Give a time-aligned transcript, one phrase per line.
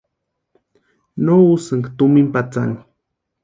[1.25, 2.75] No úsïnka tumina patsani.